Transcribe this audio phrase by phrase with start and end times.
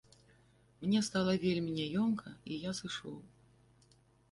[0.85, 3.17] Мне стала вельмі няёмка і я сышоў.